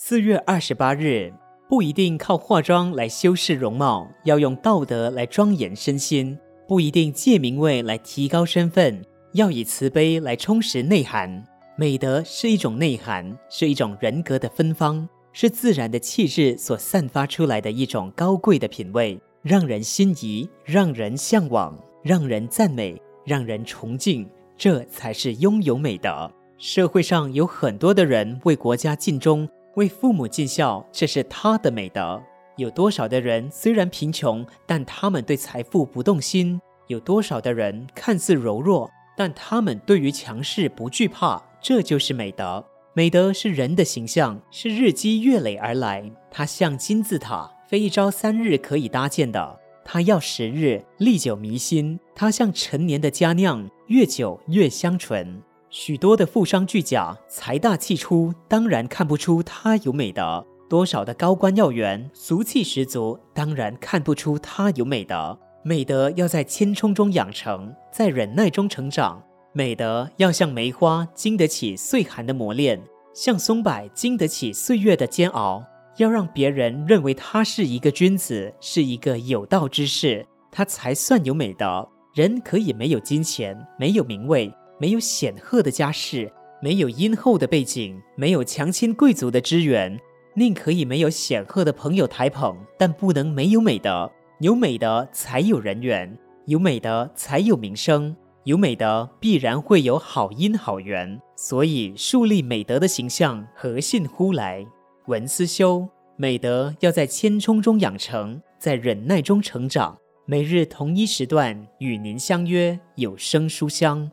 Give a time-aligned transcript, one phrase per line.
[0.00, 1.32] 四月二十八日，
[1.68, 11.44] 不一定靠化妆来修饰容貌，要用道德来庄严身心；不一定借名位来提高身份，要以慈悲来充实内涵。
[11.76, 22.96] 美德是一种内涵，是一种人格的芬芳，是自然的气质所散发出来的一种高贵的品味，让人心仪，让人向往，让人赞美，
[23.26, 24.30] 让人崇敬。
[24.56, 26.30] 这才是拥有美德。
[26.56, 29.48] 社会上有很多的人为国家尽忠。
[29.78, 32.20] 为父母尽孝，这是他的美德。
[32.56, 36.60] 有多少的人虽然贫穷，但他们对财富不动心？
[36.88, 41.40] 有多少的人看似柔弱，但他们对于强势不惧怕？
[41.60, 42.64] 这就是美德。
[42.92, 46.10] 美德是人的形象，是日积月累而来。
[46.28, 52.00] 它像金字塔，非一朝三日可以搭建的，它要时日，历久弥新。
[52.16, 55.40] 它像陈年的佳酿，越久越香醇。
[55.70, 65.38] 许多的富商巨贾，财大气粗，当然看不出他有美德；多少的高官要员，俗气十足，当然看不出他有美德。
[65.62, 69.22] 美德要在谦冲中养成，在忍耐中成长。
[69.52, 72.78] 美德要像梅花，经得起岁寒的磨练；
[73.12, 75.62] 像松柏，经得起岁月的煎熬。
[75.98, 81.86] 要让别人认为他是一个君子，是一个有道之士，他才算有美德。
[82.14, 84.50] 人可以没有金钱，没有名位。
[84.78, 89.98] 没有显赫的家世，没有殷厚的背景，没有强亲贵族的支援，
[90.34, 94.10] 宁可以没有显赫的朋友抬捧，但不能没有美德。
[94.40, 101.20] 有美德才有人缘，有美德才有名声，有美德必然会有好因好缘。
[101.34, 104.64] 所以树立美德的形象，何信乎来？
[105.06, 109.98] 文思修，美德要在谦冲中养成，在忍耐中成长。
[110.24, 114.08] 每日同一时段与您相约有声书香。